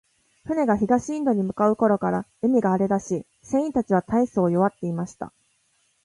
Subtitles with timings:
[0.47, 5.31] 船が東インドに向う頃から、海が荒れだし、船員たちは大そう弱っていました。